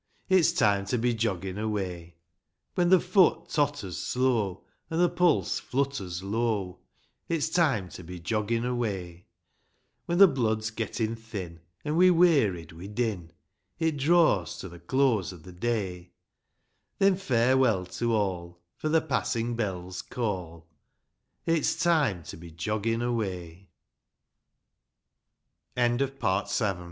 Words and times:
It's 0.29 0.51
time 0.51 0.85
to 0.87 0.97
be 0.97 1.13
joggin' 1.13 1.59
away; 1.59 2.15
When 2.73 2.89
the 2.89 2.99
foot 2.99 3.49
totters 3.49 3.99
slow, 3.99 4.65
an' 4.89 4.97
the 4.97 5.07
pulse 5.09 5.59
flutters 5.59 6.23
low, 6.23 6.79
It's 7.29 7.49
time 7.49 7.87
to 7.89 8.03
be 8.03 8.19
joggin' 8.19 8.65
away; 8.65 9.27
When 10.07 10.17
the 10.17 10.27
blood's 10.27 10.71
gettin' 10.71 11.15
thin, 11.15 11.59
an' 11.85 11.97
we're 11.97 12.15
wearied 12.15 12.71
wi' 12.71 12.87
din, 12.87 13.31
It 13.77 13.97
draws 13.97 14.57
to 14.61 14.69
the 14.69 14.79
close 14.79 15.31
of 15.31 15.43
the 15.43 15.51
day; 15.51 16.13
Then 16.97 17.15
farewell 17.15 17.85
to 17.99 18.15
all, 18.15 18.59
for 18.77 18.89
the 18.89 19.01
passing 19.01 19.55
bells 19.55 20.01
call,— 20.01 20.67
It's 21.45 21.75
time 21.75 22.23
to 22.23 22.37
be 22.37 22.49
joggin' 22.49 23.03